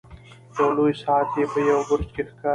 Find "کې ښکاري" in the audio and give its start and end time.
2.15-2.49